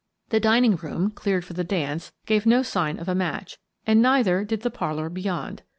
The 0.29 0.39
dining 0.39 0.77
room, 0.77 1.11
cleared 1.11 1.45
for 1.45 1.53
the 1.53 1.63
dance, 1.63 2.11
gave 2.25 2.47
no 2.47 2.63
sign 2.63 2.97
of 2.97 3.07
a 3.07 3.13
match, 3.13 3.59
and 3.85 4.01
neither 4.01 4.43
did 4.43 4.61
the 4.61 4.71
parlour 4.71 5.09
beyond. 5.09 5.61